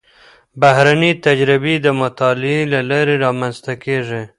[0.61, 4.21] بهرنۍ تجربې د مطالعې له لارې رامنځته کېږي.